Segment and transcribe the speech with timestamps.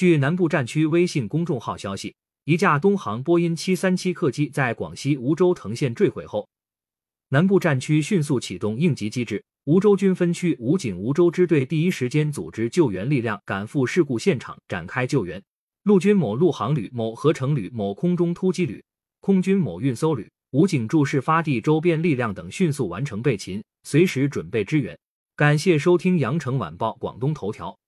[0.00, 2.14] 据南部战区微信公众号消息
[2.44, 6.48] 一架东航波音七三七客机在广西梧州藤县坠毁后
[7.28, 15.42] 南部战区迅速启动应急机制梧州军分区武警梧州支队第一时间组织救援力量赶赴事故现场展开救援。
[15.82, 18.82] 陆军某陆航旅某合成旅某空中突击旅
[19.20, 24.98] 空军某运搜旅武警驻事发地周边力量等迅速完成备勤随时准备支援。
[25.36, 27.80] 感谢收听羊城晚报广东头条。